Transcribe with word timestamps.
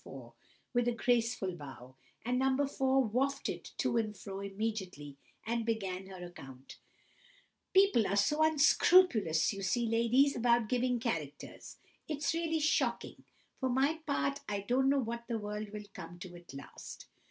4, 0.03 0.33
with 0.73 0.87
a 0.87 0.93
graceful 0.93 1.55
bow; 1.55 1.95
and 2.25 2.39
No. 2.39 2.65
4 2.65 3.03
waffed 3.05 3.47
it 3.47 3.73
to 3.77 3.97
and 3.97 4.17
fro 4.17 4.39
immediately, 4.39 5.15
and 5.45 5.63
began 5.63 6.07
her 6.07 6.25
account:— 6.25 6.79
"People 7.71 8.07
are 8.07 8.15
so 8.15 8.41
unscrupulous 8.43 9.53
you 9.53 9.61
see, 9.61 9.85
ladies, 9.85 10.35
about 10.35 10.67
giving 10.69 10.99
characters. 10.99 11.77
It's 12.07 12.33
really 12.33 12.59
shocking. 12.59 13.25
For 13.59 13.69
my 13.69 13.99
part, 14.07 14.39
I 14.49 14.61
don't 14.61 14.89
know 14.89 14.97
what 14.97 15.27
the 15.27 15.37
world 15.37 15.69
will 15.69 15.85
come 15.93 16.17
to 16.21 16.35
at 16.35 16.51
last. 16.51 17.05